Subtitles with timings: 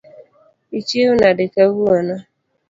[0.79, 2.15] Ichiew nade kawuono.